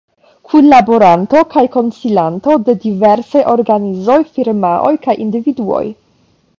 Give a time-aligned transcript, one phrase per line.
[0.51, 5.89] Kunlaboranto kaj konsilanto de diversaj organizoj, firmaoj kaj individuoj.